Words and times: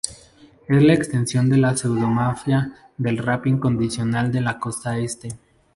Es 0.67 0.81
la 0.81 0.93
extensión 0.95 1.47
de 1.47 1.57
la 1.57 1.77
pseudo-Mafia 1.77 2.71
del 2.97 3.19
rap 3.19 3.45
incondicional 3.45 4.31
de 4.31 4.41
la 4.41 4.57
costa 4.57 4.97
este. 4.97 5.29